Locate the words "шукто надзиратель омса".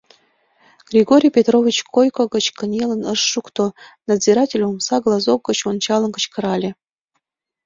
3.31-4.97